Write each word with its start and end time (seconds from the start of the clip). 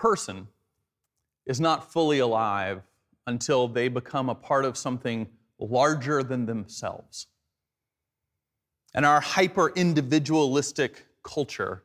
person 0.00 0.48
is 1.44 1.60
not 1.60 1.92
fully 1.92 2.20
alive 2.20 2.80
until 3.26 3.68
they 3.68 3.86
become 3.86 4.30
a 4.30 4.34
part 4.34 4.64
of 4.64 4.74
something 4.74 5.28
larger 5.58 6.22
than 6.22 6.46
themselves. 6.46 7.26
And 8.94 9.04
our 9.04 9.20
hyper 9.20 9.68
individualistic 9.76 11.04
culture, 11.22 11.84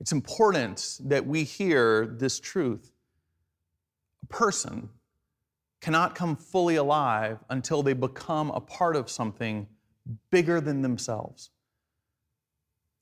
it's 0.00 0.12
important 0.12 0.98
that 1.04 1.26
we 1.26 1.44
hear 1.44 2.06
this 2.06 2.38
truth. 2.38 2.92
A 4.22 4.26
person 4.26 4.90
cannot 5.80 6.14
come 6.14 6.36
fully 6.36 6.76
alive 6.76 7.38
until 7.48 7.82
they 7.82 7.94
become 7.94 8.50
a 8.50 8.60
part 8.60 8.96
of 8.96 9.08
something 9.08 9.66
bigger 10.30 10.60
than 10.60 10.82
themselves. 10.82 11.48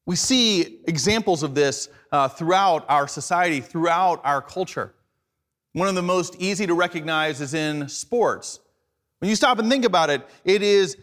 We 0.04 0.16
see 0.16 0.80
examples 0.86 1.42
of 1.42 1.54
this 1.54 1.88
uh, 2.10 2.28
throughout 2.28 2.84
our 2.88 3.06
society, 3.06 3.60
throughout 3.60 4.20
our 4.24 4.42
culture. 4.42 4.94
One 5.72 5.88
of 5.88 5.94
the 5.94 6.02
most 6.02 6.36
easy 6.38 6.66
to 6.66 6.74
recognize 6.74 7.40
is 7.40 7.54
in 7.54 7.88
sports. 7.88 8.60
When 9.20 9.28
you 9.28 9.36
stop 9.36 9.58
and 9.58 9.70
think 9.70 9.84
about 9.84 10.10
it, 10.10 10.26
it 10.44 10.62
is 10.62 10.96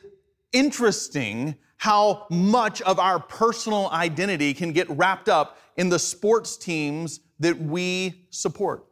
interesting 0.52 1.55
how 1.77 2.27
much 2.30 2.81
of 2.81 2.99
our 2.99 3.20
personal 3.20 3.89
identity 3.91 4.53
can 4.53 4.73
get 4.73 4.89
wrapped 4.89 5.30
up 5.30 5.58
in 5.77 5.88
the 5.88 5.97
sports 5.97 6.58
teams 6.58 7.22
that 7.39 7.58
we 7.58 8.25
support. 8.31 8.86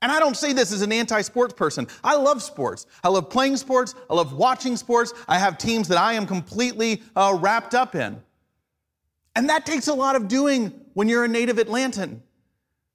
And 0.00 0.10
I 0.10 0.20
don't 0.20 0.36
say 0.36 0.52
this 0.52 0.72
as 0.72 0.80
an 0.80 0.92
anti 0.92 1.20
sports 1.20 1.52
person. 1.52 1.88
I 2.02 2.16
love 2.16 2.42
sports. 2.42 2.86
I 3.04 3.08
love 3.08 3.28
playing 3.28 3.56
sports. 3.56 3.94
I 4.08 4.14
love 4.14 4.32
watching 4.32 4.76
sports. 4.76 5.12
I 5.28 5.38
have 5.38 5.58
teams 5.58 5.88
that 5.88 5.98
I 5.98 6.14
am 6.14 6.26
completely 6.26 7.02
uh, 7.16 7.36
wrapped 7.38 7.74
up 7.74 7.94
in. 7.94 8.22
And 9.34 9.48
that 9.48 9.66
takes 9.66 9.88
a 9.88 9.94
lot 9.94 10.16
of 10.16 10.28
doing 10.28 10.72
when 10.94 11.08
you're 11.08 11.24
a 11.24 11.28
native 11.28 11.56
Atlantan. 11.56 12.20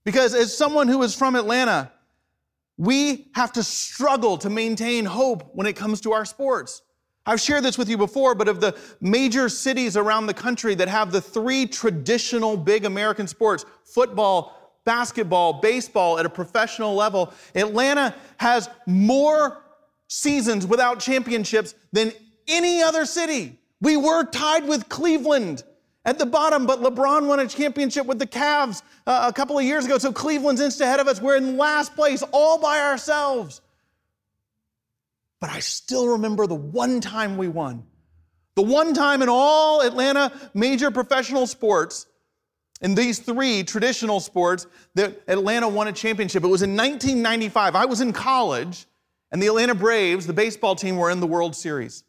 Because 0.03 0.33
as 0.35 0.55
someone 0.55 0.87
who 0.87 1.01
is 1.03 1.15
from 1.15 1.35
Atlanta, 1.35 1.91
we 2.77 3.27
have 3.33 3.53
to 3.53 3.63
struggle 3.63 4.37
to 4.39 4.49
maintain 4.49 5.05
hope 5.05 5.49
when 5.53 5.65
it 5.65 5.75
comes 5.75 6.01
to 6.01 6.13
our 6.13 6.25
sports. 6.25 6.81
I've 7.25 7.41
shared 7.41 7.63
this 7.63 7.77
with 7.77 7.89
you 7.89 7.97
before, 7.97 8.35
but 8.35 8.47
of 8.47 8.61
the 8.61 8.77
major 9.01 9.49
cities 9.49 9.97
around 9.97 10.27
the 10.27 10.33
country 10.33 10.75
that 10.75 10.87
have 10.87 11.11
the 11.11 11.21
three 11.21 11.65
traditional 11.65 12.55
big 12.55 12.85
American 12.85 13.27
sports 13.27 13.65
football, 13.83 14.79
basketball, 14.83 15.53
baseball 15.53 16.19
at 16.19 16.25
a 16.25 16.29
professional 16.29 16.93
level, 16.93 17.33
Atlanta 17.55 18.13
has 18.37 18.69
more 18.85 19.63
seasons 20.07 20.67
without 20.67 20.99
championships 20.99 21.73
than 21.91 22.11
any 22.47 22.83
other 22.83 23.05
city. 23.05 23.57
We 23.81 23.97
were 23.97 24.23
tied 24.25 24.67
with 24.67 24.87
Cleveland 24.87 25.63
at 26.05 26.19
the 26.19 26.25
bottom, 26.25 26.65
but 26.65 26.81
LeBron 26.81 27.25
won 27.25 27.39
a 27.39 27.47
championship 27.47 28.05
with 28.05 28.19
the 28.19 28.27
Cavs 28.27 28.83
uh, 29.07 29.25
a 29.27 29.33
couple 29.33 29.57
of 29.57 29.65
years 29.65 29.85
ago. 29.85 29.97
So 29.97 30.13
Cleveland's 30.13 30.61
inch 30.61 30.79
ahead 30.79 30.99
of 30.99 31.07
us. 31.07 31.19
We're 31.19 31.35
in 31.35 31.57
last 31.57 31.95
place 31.95 32.23
all 32.31 32.59
by 32.59 32.79
ourselves. 32.79 33.61
But 35.41 35.49
I 35.49 35.59
still 35.59 36.09
remember 36.09 36.47
the 36.47 36.55
one 36.55 37.01
time 37.01 37.37
we 37.37 37.47
won. 37.47 37.83
The 38.55 38.61
one 38.61 38.93
time 38.93 39.21
in 39.21 39.29
all 39.29 39.81
Atlanta 39.81 40.31
major 40.53 40.91
professional 40.91 41.45
sports, 41.45 42.05
in 42.81 42.95
these 42.95 43.19
three 43.19 43.63
traditional 43.63 44.19
sports, 44.19 44.65
that 44.93 45.21
Atlanta 45.27 45.67
won 45.67 45.87
a 45.87 45.91
championship. 45.91 46.43
It 46.43 46.47
was 46.47 46.61
in 46.61 46.71
1995. 46.71 47.75
I 47.75 47.85
was 47.85 47.99
in 47.99 48.13
college, 48.13 48.85
and 49.31 49.41
the 49.41 49.47
Atlanta 49.47 49.75
Braves, 49.75 50.25
the 50.25 50.33
baseball 50.33 50.75
team, 50.75 50.95
were 50.95 51.09
in 51.09 51.19
the 51.19 51.27
World 51.27 51.55
Series. 51.55 52.04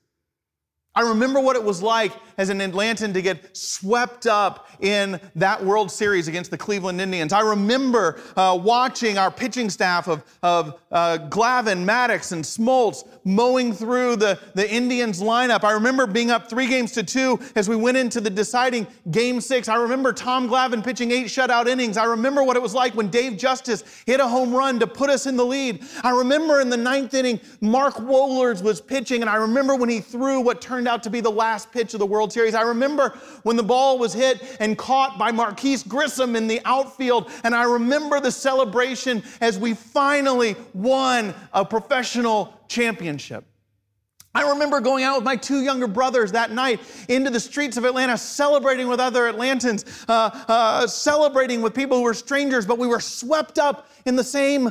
I 0.96 1.02
remember 1.02 1.40
what 1.40 1.56
it 1.56 1.62
was 1.62 1.82
like 1.82 2.12
as 2.38 2.48
an 2.48 2.58
Atlantan 2.58 3.12
to 3.12 3.20
get 3.20 3.54
swept 3.54 4.26
up 4.26 4.68
in 4.80 5.20
that 5.34 5.62
World 5.62 5.90
Series 5.90 6.26
against 6.26 6.50
the 6.50 6.56
Cleveland 6.56 7.02
Indians. 7.02 7.34
I 7.34 7.40
remember 7.40 8.18
uh, 8.34 8.58
watching 8.60 9.18
our 9.18 9.30
pitching 9.30 9.68
staff 9.68 10.08
of, 10.08 10.24
of 10.42 10.80
uh, 10.90 11.18
Glavine, 11.28 11.84
Maddux, 11.84 12.32
and 12.32 12.42
Smoltz 12.42 13.06
mowing 13.24 13.74
through 13.74 14.16
the, 14.16 14.38
the 14.54 14.70
Indians 14.70 15.20
lineup. 15.20 15.64
I 15.64 15.72
remember 15.72 16.06
being 16.06 16.30
up 16.30 16.48
three 16.48 16.66
games 16.66 16.92
to 16.92 17.02
two 17.02 17.38
as 17.56 17.68
we 17.68 17.76
went 17.76 17.98
into 17.98 18.20
the 18.20 18.30
deciding 18.30 18.86
game 19.10 19.40
six. 19.42 19.68
I 19.68 19.76
remember 19.76 20.14
Tom 20.14 20.48
Glavine 20.48 20.82
pitching 20.82 21.10
eight 21.10 21.26
shutout 21.26 21.66
innings. 21.66 21.98
I 21.98 22.04
remember 22.04 22.42
what 22.42 22.56
it 22.56 22.62
was 22.62 22.72
like 22.72 22.94
when 22.94 23.08
Dave 23.08 23.36
Justice 23.36 23.84
hit 24.06 24.20
a 24.20 24.26
home 24.26 24.54
run 24.54 24.80
to 24.80 24.86
put 24.86 25.10
us 25.10 25.26
in 25.26 25.36
the 25.36 25.44
lead. 25.44 25.84
I 26.02 26.10
remember 26.10 26.62
in 26.62 26.70
the 26.70 26.76
ninth 26.76 27.12
inning, 27.12 27.38
Mark 27.60 27.96
Wohlers 27.96 28.62
was 28.62 28.80
pitching, 28.80 29.20
and 29.20 29.28
I 29.28 29.36
remember 29.36 29.74
when 29.74 29.90
he 29.90 30.00
threw 30.00 30.40
what 30.40 30.62
turned 30.62 30.85
turned 30.86 30.94
out 30.94 31.02
to 31.02 31.10
be 31.10 31.20
the 31.20 31.28
last 31.28 31.72
pitch 31.72 31.94
of 31.94 31.98
the 31.98 32.06
World 32.06 32.32
Series. 32.32 32.54
I 32.54 32.62
remember 32.62 33.18
when 33.42 33.56
the 33.56 33.62
ball 33.64 33.98
was 33.98 34.12
hit 34.12 34.56
and 34.60 34.78
caught 34.78 35.18
by 35.18 35.32
Marquis 35.32 35.78
Grissom 35.88 36.36
in 36.36 36.46
the 36.46 36.60
outfield, 36.64 37.28
and 37.42 37.56
I 37.56 37.64
remember 37.64 38.20
the 38.20 38.30
celebration 38.30 39.24
as 39.40 39.58
we 39.58 39.74
finally 39.74 40.54
won 40.74 41.34
a 41.52 41.64
professional 41.64 42.54
championship. 42.68 43.44
I 44.32 44.48
remember 44.50 44.78
going 44.80 45.02
out 45.02 45.16
with 45.16 45.24
my 45.24 45.34
two 45.34 45.62
younger 45.62 45.88
brothers 45.88 46.30
that 46.32 46.52
night 46.52 46.78
into 47.08 47.30
the 47.30 47.40
streets 47.40 47.76
of 47.76 47.84
Atlanta, 47.84 48.16
celebrating 48.16 48.86
with 48.86 49.00
other 49.00 49.32
Atlantans, 49.32 49.84
uh, 50.08 50.30
uh, 50.46 50.86
celebrating 50.86 51.62
with 51.62 51.74
people 51.74 51.96
who 51.96 52.04
were 52.04 52.14
strangers, 52.14 52.64
but 52.64 52.78
we 52.78 52.86
were 52.86 53.00
swept 53.00 53.58
up 53.58 53.88
in 54.04 54.14
the 54.14 54.22
same 54.22 54.70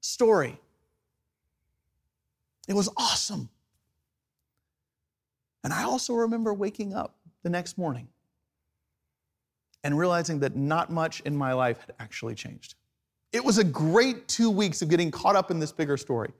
story. 0.00 0.58
It 2.68 2.74
was 2.74 2.88
awesome. 2.96 3.50
And 5.66 5.74
I 5.74 5.82
also 5.82 6.14
remember 6.14 6.54
waking 6.54 6.94
up 6.94 7.16
the 7.42 7.50
next 7.50 7.76
morning 7.76 8.06
and 9.82 9.98
realizing 9.98 10.38
that 10.38 10.54
not 10.54 10.92
much 10.92 11.22
in 11.22 11.36
my 11.36 11.54
life 11.54 11.80
had 11.80 11.92
actually 11.98 12.36
changed. 12.36 12.76
It 13.32 13.44
was 13.44 13.58
a 13.58 13.64
great 13.64 14.28
two 14.28 14.48
weeks 14.48 14.80
of 14.80 14.88
getting 14.88 15.10
caught 15.10 15.34
up 15.34 15.50
in 15.50 15.58
this 15.58 15.72
bigger 15.72 15.96
story. 15.96 16.30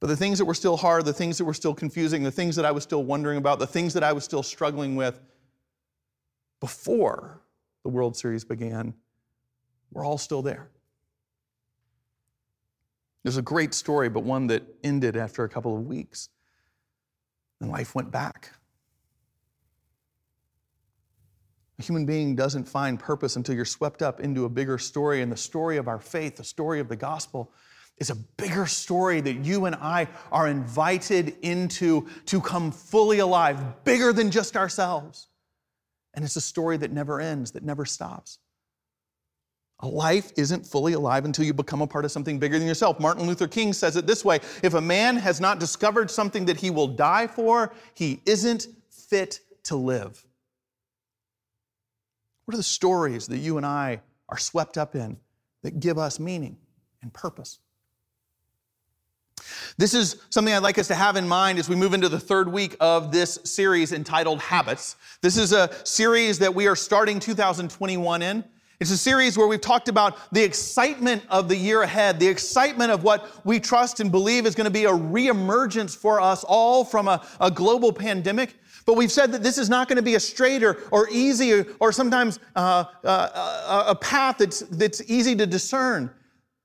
But 0.00 0.08
the 0.08 0.16
things 0.16 0.36
that 0.36 0.44
were 0.44 0.52
still 0.52 0.76
hard, 0.76 1.06
the 1.06 1.14
things 1.14 1.38
that 1.38 1.46
were 1.46 1.54
still 1.54 1.72
confusing, 1.72 2.22
the 2.22 2.30
things 2.30 2.56
that 2.56 2.66
I 2.66 2.72
was 2.72 2.82
still 2.82 3.04
wondering 3.04 3.38
about, 3.38 3.58
the 3.58 3.66
things 3.66 3.94
that 3.94 4.04
I 4.04 4.12
was 4.12 4.22
still 4.22 4.42
struggling 4.42 4.94
with 4.94 5.18
before 6.60 7.40
the 7.84 7.88
World 7.88 8.18
Series 8.18 8.44
began 8.44 8.92
were 9.92 10.04
all 10.04 10.18
still 10.18 10.42
there. 10.42 10.68
There's 13.22 13.38
a 13.38 13.42
great 13.42 13.72
story, 13.72 14.10
but 14.10 14.24
one 14.24 14.46
that 14.48 14.62
ended 14.84 15.16
after 15.16 15.42
a 15.44 15.48
couple 15.48 15.74
of 15.74 15.86
weeks. 15.86 16.28
And 17.60 17.70
life 17.70 17.94
went 17.94 18.10
back. 18.10 18.52
A 21.78 21.82
human 21.82 22.06
being 22.06 22.34
doesn't 22.34 22.64
find 22.64 22.98
purpose 22.98 23.36
until 23.36 23.54
you're 23.54 23.64
swept 23.64 24.02
up 24.02 24.20
into 24.20 24.44
a 24.44 24.48
bigger 24.48 24.78
story. 24.78 25.22
And 25.22 25.30
the 25.30 25.36
story 25.36 25.76
of 25.76 25.88
our 25.88 25.98
faith, 25.98 26.36
the 26.36 26.44
story 26.44 26.80
of 26.80 26.88
the 26.88 26.96
gospel, 26.96 27.52
is 27.98 28.10
a 28.10 28.14
bigger 28.14 28.66
story 28.66 29.20
that 29.20 29.44
you 29.44 29.64
and 29.64 29.74
I 29.74 30.08
are 30.30 30.48
invited 30.48 31.36
into 31.42 32.08
to 32.26 32.40
come 32.40 32.70
fully 32.70 33.18
alive, 33.18 33.84
bigger 33.84 34.12
than 34.12 34.30
just 34.30 34.56
ourselves. 34.56 35.28
And 36.14 36.24
it's 36.24 36.36
a 36.36 36.40
story 36.40 36.76
that 36.78 36.92
never 36.92 37.20
ends, 37.20 37.52
that 37.52 37.62
never 37.62 37.84
stops. 37.84 38.38
A 39.80 39.86
life 39.86 40.32
isn't 40.36 40.66
fully 40.66 40.94
alive 40.94 41.26
until 41.26 41.44
you 41.44 41.52
become 41.52 41.82
a 41.82 41.86
part 41.86 42.06
of 42.06 42.10
something 42.10 42.38
bigger 42.38 42.58
than 42.58 42.66
yourself. 42.66 42.98
Martin 42.98 43.26
Luther 43.26 43.46
King 43.46 43.72
says 43.72 43.96
it 43.96 44.06
this 44.06 44.24
way 44.24 44.40
If 44.62 44.74
a 44.74 44.80
man 44.80 45.16
has 45.16 45.40
not 45.40 45.60
discovered 45.60 46.10
something 46.10 46.46
that 46.46 46.56
he 46.56 46.70
will 46.70 46.88
die 46.88 47.26
for, 47.26 47.72
he 47.94 48.22
isn't 48.24 48.68
fit 48.90 49.40
to 49.64 49.76
live. 49.76 50.24
What 52.46 52.54
are 52.54 52.58
the 52.58 52.62
stories 52.62 53.26
that 53.26 53.38
you 53.38 53.56
and 53.56 53.66
I 53.66 54.00
are 54.28 54.38
swept 54.38 54.78
up 54.78 54.94
in 54.94 55.18
that 55.62 55.80
give 55.80 55.98
us 55.98 56.18
meaning 56.18 56.56
and 57.02 57.12
purpose? 57.12 57.58
This 59.76 59.92
is 59.92 60.16
something 60.30 60.54
I'd 60.54 60.62
like 60.62 60.78
us 60.78 60.88
to 60.88 60.94
have 60.94 61.16
in 61.16 61.28
mind 61.28 61.58
as 61.58 61.68
we 61.68 61.76
move 61.76 61.92
into 61.92 62.08
the 62.08 62.18
third 62.18 62.50
week 62.50 62.76
of 62.80 63.12
this 63.12 63.38
series 63.44 63.92
entitled 63.92 64.40
Habits. 64.40 64.96
This 65.20 65.36
is 65.36 65.52
a 65.52 65.70
series 65.84 66.38
that 66.38 66.54
we 66.54 66.66
are 66.66 66.76
starting 66.76 67.20
2021 67.20 68.22
in. 68.22 68.44
It's 68.78 68.90
a 68.90 68.96
series 68.98 69.38
where 69.38 69.46
we've 69.46 69.60
talked 69.60 69.88
about 69.88 70.18
the 70.32 70.42
excitement 70.42 71.22
of 71.30 71.48
the 71.48 71.56
year 71.56 71.80
ahead, 71.80 72.20
the 72.20 72.28
excitement 72.28 72.92
of 72.92 73.02
what 73.02 73.30
we 73.46 73.58
trust 73.58 74.00
and 74.00 74.12
believe 74.12 74.44
is 74.44 74.54
going 74.54 74.66
to 74.66 74.70
be 74.70 74.84
a 74.84 74.90
reemergence 74.90 75.96
for 75.96 76.20
us 76.20 76.44
all 76.44 76.84
from 76.84 77.08
a, 77.08 77.26
a 77.40 77.50
global 77.50 77.90
pandemic. 77.90 78.54
But 78.84 78.94
we've 78.94 79.10
said 79.10 79.32
that 79.32 79.42
this 79.42 79.56
is 79.56 79.70
not 79.70 79.88
going 79.88 79.96
to 79.96 80.02
be 80.02 80.16
a 80.16 80.20
straight 80.20 80.62
or, 80.62 80.76
or 80.90 81.08
easy 81.10 81.54
or, 81.54 81.66
or 81.80 81.90
sometimes 81.90 82.38
uh, 82.54 82.84
uh, 83.02 83.84
a 83.88 83.94
path 83.94 84.36
that's, 84.38 84.60
that's 84.60 85.02
easy 85.10 85.34
to 85.36 85.46
discern. 85.46 86.10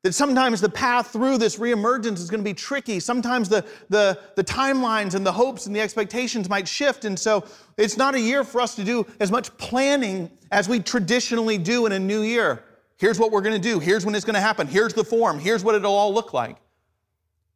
That 0.03 0.15
sometimes 0.15 0.61
the 0.61 0.69
path 0.69 1.11
through 1.11 1.37
this 1.37 1.57
reemergence 1.57 2.17
is 2.17 2.29
going 2.29 2.39
to 2.39 2.49
be 2.49 2.55
tricky. 2.55 2.99
Sometimes 2.99 3.49
the, 3.49 3.63
the, 3.89 4.19
the 4.35 4.43
timelines 4.43 5.13
and 5.13 5.23
the 5.23 5.31
hopes 5.31 5.67
and 5.67 5.75
the 5.75 5.79
expectations 5.79 6.49
might 6.49 6.67
shift. 6.67 7.05
And 7.05 7.19
so 7.19 7.45
it's 7.77 7.97
not 7.97 8.15
a 8.15 8.19
year 8.19 8.43
for 8.43 8.61
us 8.61 8.73
to 8.75 8.83
do 8.83 9.05
as 9.19 9.29
much 9.29 9.55
planning 9.57 10.31
as 10.51 10.67
we 10.67 10.79
traditionally 10.79 11.59
do 11.59 11.85
in 11.85 11.91
a 11.91 11.99
new 11.99 12.23
year. 12.23 12.63
Here's 12.97 13.19
what 13.19 13.31
we're 13.31 13.41
going 13.41 13.59
to 13.59 13.61
do. 13.61 13.79
Here's 13.79 14.05
when 14.05 14.15
it's 14.15 14.25
going 14.25 14.35
to 14.35 14.41
happen. 14.41 14.65
Here's 14.65 14.93
the 14.93 15.03
form. 15.03 15.39
Here's 15.39 15.63
what 15.63 15.75
it'll 15.75 15.93
all 15.93 16.13
look 16.13 16.33
like. 16.33 16.57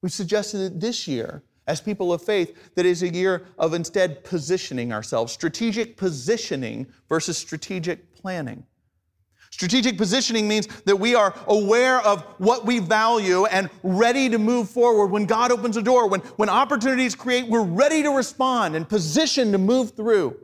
We've 0.01 0.13
suggested 0.13 0.59
that 0.59 0.79
this 0.79 1.07
year, 1.07 1.41
as 1.65 1.81
people 1.81 2.13
of 2.13 2.21
faith, 2.21 2.73
that 2.75 2.85
is 2.85 3.01
a 3.01 3.09
year 3.09 3.47
of 3.57 3.73
instead 3.73 4.23
positioning 4.23 4.93
ourselves, 4.93 5.33
strategic 5.33 5.97
positioning 5.97 6.85
versus 7.09 7.39
strategic 7.39 8.13
planning. 8.13 8.63
Strategic 9.55 9.97
positioning 9.97 10.49
means 10.49 10.67
that 10.83 10.97
we 10.97 11.15
are 11.15 11.33
aware 11.47 12.01
of 12.01 12.23
what 12.39 12.65
we 12.65 12.79
value 12.79 13.45
and 13.45 13.69
ready 13.83 14.27
to 14.27 14.37
move 14.37 14.69
forward. 14.69 15.07
When 15.07 15.25
God 15.25 15.49
opens 15.49 15.77
a 15.77 15.81
door, 15.81 16.09
when, 16.09 16.19
when 16.35 16.49
opportunities 16.49 17.15
create, 17.15 17.47
we're 17.47 17.63
ready 17.63 18.03
to 18.03 18.09
respond 18.09 18.75
and 18.75 18.89
positioned 18.89 19.53
to 19.53 19.57
move 19.57 19.95
through. 19.95 20.37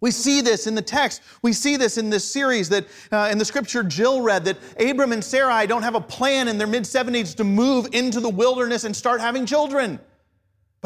We 0.00 0.12
see 0.12 0.40
this 0.40 0.68
in 0.68 0.76
the 0.76 0.82
text. 0.82 1.20
We 1.42 1.52
see 1.52 1.76
this 1.76 1.98
in 1.98 2.10
this 2.10 2.24
series 2.24 2.68
that 2.68 2.86
uh, 3.10 3.28
in 3.32 3.38
the 3.38 3.44
scripture 3.44 3.82
Jill 3.82 4.22
read 4.22 4.44
that 4.44 4.58
Abram 4.78 5.10
and 5.10 5.24
Sarai 5.24 5.66
don't 5.66 5.82
have 5.82 5.96
a 5.96 6.00
plan 6.00 6.46
in 6.46 6.58
their 6.58 6.68
mid 6.68 6.84
70s 6.84 7.34
to 7.38 7.42
move 7.42 7.88
into 7.90 8.20
the 8.20 8.30
wilderness 8.30 8.84
and 8.84 8.94
start 8.94 9.20
having 9.20 9.46
children. 9.46 9.98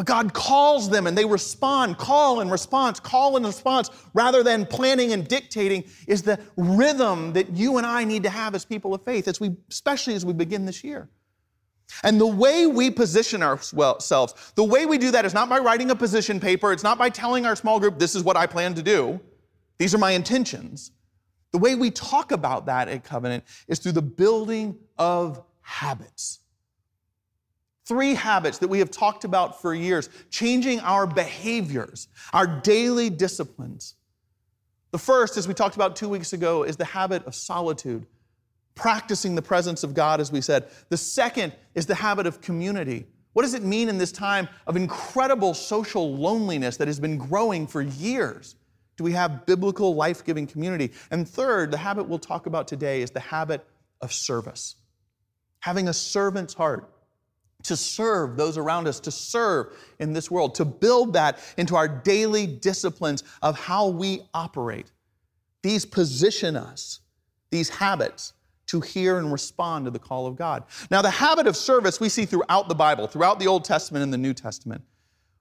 But 0.01 0.07
God 0.07 0.33
calls 0.33 0.89
them 0.89 1.07
and 1.07 1.19
they 1.19 1.27
respond. 1.27 1.99
Call 1.99 2.41
and 2.41 2.51
response, 2.51 2.99
call 2.99 3.37
and 3.37 3.45
response, 3.45 3.91
rather 4.15 4.43
than 4.43 4.65
planning 4.65 5.13
and 5.13 5.29
dictating, 5.29 5.85
is 6.07 6.23
the 6.23 6.41
rhythm 6.57 7.35
that 7.35 7.55
you 7.55 7.77
and 7.77 7.87
I 7.87 8.05
need 8.05 8.23
to 8.23 8.31
have 8.31 8.55
as 8.55 8.65
people 8.65 8.95
of 8.95 9.05
faith, 9.05 9.29
as 9.29 9.41
we, 9.41 9.55
especially 9.69 10.15
as 10.15 10.25
we 10.25 10.33
begin 10.33 10.65
this 10.65 10.83
year. 10.83 11.11
And 12.03 12.19
the 12.19 12.27
way 12.27 12.67
we 12.67 12.91
position 12.91 13.43
ourselves, 13.43 14.53
the 14.55 14.65
way 14.65 14.87
we 14.87 14.97
do 14.97 15.11
that 15.11 15.27
is 15.27 15.35
not 15.35 15.51
by 15.51 15.59
writing 15.59 15.91
a 15.91 15.95
position 15.95 16.41
paper, 16.41 16.73
it's 16.73 16.83
not 16.83 16.97
by 16.97 17.11
telling 17.11 17.45
our 17.45 17.55
small 17.55 17.79
group, 17.79 17.99
this 17.99 18.15
is 18.15 18.23
what 18.23 18.39
I 18.39 18.47
plan 18.47 18.73
to 18.77 18.83
do, 18.83 19.21
these 19.77 19.95
are 19.95 19.99
my 19.99 20.13
intentions. 20.13 20.93
The 21.53 21.59
way 21.59 21.75
we 21.75 21.91
talk 21.91 22.33
about 22.33 22.65
that 22.65 22.89
at 22.89 23.05
Covenant 23.05 23.45
is 23.69 23.79
through 23.79 23.93
the 23.93 24.01
building 24.01 24.79
of 24.97 25.43
habits 25.61 26.39
three 27.91 28.15
habits 28.15 28.59
that 28.59 28.69
we 28.69 28.79
have 28.79 28.89
talked 28.89 29.25
about 29.25 29.61
for 29.61 29.75
years, 29.75 30.09
changing 30.31 30.79
our 30.79 31.09
behaviors, 31.09 32.07
our 32.33 32.47
daily 32.47 33.11
disciplines. 33.11 33.97
The 34.93 34.99
first, 34.99 35.37
as 35.37 35.49
we 35.49 35.55
talked 35.55 35.75
about 35.75 35.97
two 35.97 36.09
weeks 36.09 36.33
ago, 36.33 36.63
is 36.63 36.77
the 36.77 36.85
habit 36.85 37.27
of 37.27 37.35
solitude, 37.35 38.07
practicing 38.77 39.35
the 39.35 39.43
presence 39.43 39.83
of 39.83 39.93
God, 39.93 40.21
as 40.21 40.31
we 40.31 40.41
said. 40.41 40.69
The 40.89 40.97
second 40.97 41.53
is 41.75 41.85
the 41.85 41.97
habit 41.97 42.29
of 42.29 42.41
community. 42.41 43.07
What 43.33 43.43
does 43.43 43.55
it 43.55 43.65
mean 43.65 43.89
in 43.89 43.99
this 43.99 44.13
time 44.13 44.49
of 44.69 44.77
incredible 44.77 45.53
social 45.53 46.15
loneliness 46.15 46.77
that 46.77 46.87
has 46.87 47.01
been 47.01 47.19
growing 47.19 47.67
for 47.67 47.83
years? 47.83 48.55
Do 48.99 49.03
we 49.03 49.13
have 49.15 49.47
biblical, 49.47 49.97
life 49.97 50.25
giving 50.25 50.47
community? 50.47 50.93
And 51.11 51.29
third, 51.29 51.73
the 51.73 51.79
habit 51.79 52.09
we'll 52.09 52.21
talk 52.21 52.47
about 52.47 52.69
today 52.69 53.03
is 53.03 53.11
the 53.11 53.19
habit 53.19 53.67
of 54.01 54.13
service, 54.13 54.77
having 55.59 55.89
a 55.89 55.93
servant's 55.93 56.55
heart 56.55 56.89
to 57.65 57.77
serve 57.77 58.37
those 58.37 58.57
around 58.57 58.87
us, 58.89 59.01
to 59.01 59.11
serve 59.11 59.77
in 59.99 60.13
this 60.13 60.31
world, 60.31 60.55
to 60.57 60.65
build 60.65 61.13
that 61.13 61.39
into 61.57 61.77
our 61.77 61.89
daily 61.89 62.47
disciplines 62.47 63.23
of 63.43 63.59
how 63.59 63.89
we 63.89 64.23
operate. 64.35 64.91
These 65.63 65.85
position 65.85 66.57
us, 66.57 67.01
these 67.51 67.69
habits, 67.69 68.33
to 68.67 68.81
hear 68.81 69.19
and 69.19 69.33
respond 69.33 69.85
to 69.85 69.91
the 69.91 69.99
call 69.99 70.27
of 70.27 70.37
God. 70.37 70.63
Now, 70.91 71.03
the 71.03 71.11
habit 71.11 71.47
of 71.47 71.57
service 71.57 71.99
we 71.99 72.09
see 72.09 72.25
throughout 72.25 72.69
the 72.69 72.75
Bible, 72.75 73.09
throughout 73.09 73.41
the 73.41 73.49
Old 73.49 73.65
Testament 73.65 74.05
and 74.05 74.13
the 74.13 74.19
New 74.19 74.33
Testament. 74.33 74.83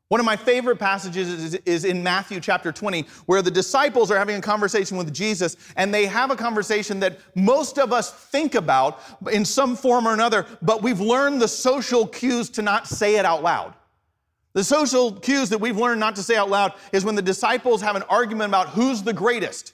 One 0.09 0.19
of 0.19 0.25
my 0.25 0.35
favorite 0.35 0.77
passages 0.77 1.29
is, 1.29 1.53
is, 1.65 1.85
in 1.85 2.01
Matthew 2.01 2.39
chapter 2.39 2.71
20, 2.71 3.05
where 3.27 3.43
the 3.43 3.51
disciples 3.51 4.09
are 4.09 4.17
having 4.17 4.35
a 4.35 4.41
conversation 4.41 4.97
with 4.97 5.13
Jesus, 5.13 5.55
and 5.75 5.93
they 5.93 6.07
have 6.07 6.31
a 6.31 6.35
conversation 6.35 6.99
that 7.01 7.19
most 7.35 7.77
of 7.77 7.93
us 7.93 8.11
think 8.11 8.55
about 8.55 9.01
in 9.31 9.45
some 9.45 9.75
form 9.75 10.07
or 10.07 10.13
another, 10.13 10.47
but 10.63 10.81
we've 10.81 10.99
learned 10.99 11.39
the 11.39 11.47
social 11.47 12.07
cues 12.07 12.49
to 12.49 12.63
not 12.63 12.87
say 12.87 13.17
it 13.17 13.25
out 13.25 13.43
loud. 13.43 13.75
The 14.53 14.63
social 14.63 15.11
cues 15.11 15.47
that 15.49 15.59
we've 15.59 15.77
learned 15.77 15.99
not 15.99 16.15
to 16.15 16.23
say 16.23 16.35
out 16.35 16.49
loud 16.49 16.73
is 16.91 17.05
when 17.05 17.13
the 17.13 17.21
disciples 17.21 17.79
have 17.83 17.95
an 17.95 18.03
argument 18.09 18.49
about 18.49 18.69
who's 18.69 19.03
the 19.03 19.13
greatest. 19.13 19.73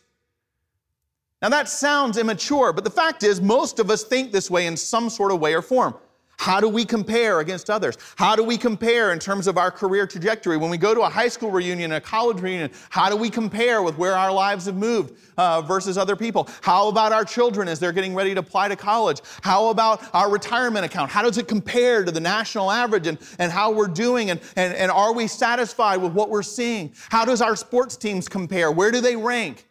Now 1.42 1.48
that 1.48 1.70
sounds 1.70 2.18
immature, 2.18 2.74
but 2.74 2.84
the 2.84 2.90
fact 2.90 3.24
is, 3.24 3.40
most 3.40 3.80
of 3.80 3.90
us 3.90 4.04
think 4.04 4.34
this 4.34 4.52
way 4.52 4.68
in 4.68 4.76
some 4.76 5.10
sort 5.10 5.32
of 5.32 5.40
way 5.40 5.54
or 5.54 5.62
form. 5.62 5.96
How 6.38 6.60
do 6.60 6.68
we 6.68 6.86
compare 6.86 7.40
against 7.40 7.70
others? 7.70 7.98
How 8.18 8.36
do 8.36 8.44
we 8.44 8.58
compare 8.58 9.14
in 9.14 9.20
terms 9.20 9.48
of 9.48 9.58
our 9.58 9.72
career 9.72 10.06
trajectory? 10.06 10.58
When 10.58 10.70
we 10.70 10.78
go 10.78 10.94
to 10.94 11.02
a 11.02 11.10
high 11.10 11.28
school 11.28 11.50
reunion, 11.50 11.94
a 11.94 12.02
college 12.02 12.42
reunion, 12.42 12.72
how 12.90 13.10
do 13.10 13.16
we 13.16 13.30
compare 13.30 13.82
with 13.82 13.98
where 13.98 14.16
our 14.16 14.32
lives 14.32 14.66
have 14.66 14.76
moved 14.76 15.18
uh, 15.38 15.62
versus 15.62 15.98
other 15.98 16.16
people? 16.16 16.50
How 16.62 16.88
about 16.90 17.12
our 17.12 17.24
children 17.24 17.68
as 17.68 17.80
they're 17.80 17.92
getting 17.92 18.14
ready 18.14 18.34
to 18.34 18.42
apply 18.42 18.68
to 18.68 18.76
college? 18.76 19.22
How 19.42 19.70
about 19.70 20.04
our 20.14 20.30
retirement 20.30 20.86
account? 20.86 21.10
How 21.10 21.22
does 21.22 21.38
it 21.38 21.48
compare 21.48 22.04
to 22.04 22.12
the 22.12 22.20
national 22.20 22.70
average 22.70 23.08
and, 23.08 23.18
and 23.40 23.52
how 23.52 23.72
we're 23.72 23.88
doing? 23.88 24.30
And, 24.30 24.42
and, 24.56 24.74
and 24.74 24.92
are 24.92 25.14
we 25.14 25.28
satisfied 25.28 25.98
with 25.98 26.12
what 26.12 26.30
we're 26.30 26.44
seeing? 26.44 26.94
How 27.10 27.26
does 27.26 27.42
our 27.42 27.56
sports 27.56 27.96
teams 27.96 28.28
compare? 28.28 28.72
Where 28.72 28.92
do 28.92 29.00
they 29.02 29.16
rank? 29.16 29.68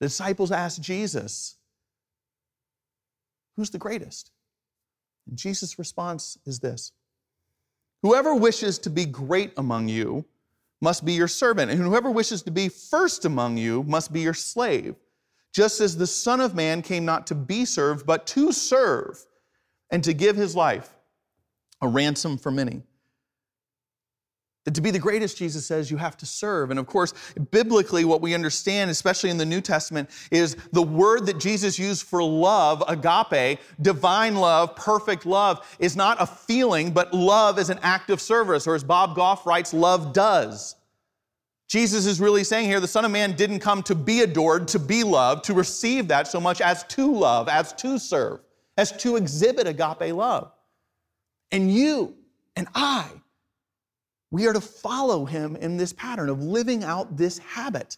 The 0.00 0.06
disciples 0.06 0.52
asked 0.52 0.80
Jesus, 0.80 1.56
Who's 3.56 3.70
the 3.70 3.78
greatest? 3.78 4.30
And 5.28 5.36
Jesus' 5.36 5.78
response 5.78 6.38
is 6.46 6.58
this 6.58 6.92
Whoever 8.02 8.34
wishes 8.34 8.78
to 8.80 8.90
be 8.90 9.04
great 9.04 9.52
among 9.56 9.88
you 9.88 10.24
must 10.80 11.04
be 11.04 11.12
your 11.12 11.28
servant, 11.28 11.70
and 11.70 11.80
whoever 11.80 12.10
wishes 12.10 12.42
to 12.42 12.50
be 12.50 12.68
first 12.68 13.24
among 13.24 13.56
you 13.56 13.82
must 13.84 14.12
be 14.12 14.20
your 14.20 14.34
slave, 14.34 14.94
just 15.52 15.80
as 15.80 15.96
the 15.96 16.06
Son 16.06 16.40
of 16.40 16.54
Man 16.54 16.82
came 16.82 17.04
not 17.04 17.26
to 17.28 17.34
be 17.34 17.64
served, 17.64 18.06
but 18.06 18.26
to 18.28 18.52
serve 18.52 19.24
and 19.90 20.04
to 20.04 20.12
give 20.12 20.36
his 20.36 20.54
life 20.54 20.94
a 21.80 21.88
ransom 21.88 22.38
for 22.38 22.50
many. 22.50 22.82
That 24.68 24.74
to 24.74 24.82
be 24.82 24.90
the 24.90 24.98
greatest, 24.98 25.38
Jesus 25.38 25.64
says, 25.64 25.90
you 25.90 25.96
have 25.96 26.14
to 26.18 26.26
serve. 26.26 26.70
And 26.70 26.78
of 26.78 26.84
course, 26.84 27.14
biblically, 27.50 28.04
what 28.04 28.20
we 28.20 28.34
understand, 28.34 28.90
especially 28.90 29.30
in 29.30 29.38
the 29.38 29.46
New 29.46 29.62
Testament, 29.62 30.10
is 30.30 30.56
the 30.72 30.82
word 30.82 31.24
that 31.24 31.38
Jesus 31.38 31.78
used 31.78 32.02
for 32.02 32.22
love, 32.22 32.84
agape, 32.86 33.60
divine 33.80 34.36
love, 34.36 34.76
perfect 34.76 35.24
love, 35.24 35.66
is 35.78 35.96
not 35.96 36.20
a 36.20 36.26
feeling, 36.26 36.90
but 36.90 37.14
love 37.14 37.58
is 37.58 37.70
an 37.70 37.78
act 37.82 38.10
of 38.10 38.20
service. 38.20 38.66
Or 38.66 38.74
as 38.74 38.84
Bob 38.84 39.16
Goff 39.16 39.46
writes, 39.46 39.72
love 39.72 40.12
does. 40.12 40.76
Jesus 41.66 42.04
is 42.04 42.20
really 42.20 42.44
saying 42.44 42.66
here 42.66 42.78
the 42.78 42.86
Son 42.86 43.06
of 43.06 43.10
Man 43.10 43.36
didn't 43.36 43.60
come 43.60 43.82
to 43.84 43.94
be 43.94 44.20
adored, 44.20 44.68
to 44.68 44.78
be 44.78 45.02
loved, 45.02 45.44
to 45.44 45.54
receive 45.54 46.08
that 46.08 46.28
so 46.28 46.42
much 46.42 46.60
as 46.60 46.84
to 46.88 47.10
love, 47.10 47.48
as 47.48 47.72
to 47.72 47.98
serve, 47.98 48.40
as 48.76 48.92
to 48.98 49.16
exhibit 49.16 49.66
agape 49.66 50.14
love. 50.14 50.52
And 51.52 51.72
you 51.72 52.16
and 52.54 52.68
I, 52.74 53.06
we 54.30 54.46
are 54.46 54.52
to 54.52 54.60
follow 54.60 55.24
him 55.24 55.56
in 55.56 55.76
this 55.76 55.92
pattern 55.92 56.28
of 56.28 56.42
living 56.42 56.84
out 56.84 57.16
this 57.16 57.38
habit 57.38 57.96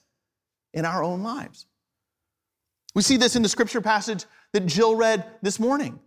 in 0.72 0.84
our 0.84 1.02
own 1.02 1.22
lives. 1.22 1.66
We 2.94 3.02
see 3.02 3.16
this 3.16 3.36
in 3.36 3.42
the 3.42 3.48
scripture 3.48 3.80
passage 3.80 4.24
that 4.52 4.66
Jill 4.66 4.94
read 4.94 5.24
this 5.42 5.58
morning. 5.60 5.98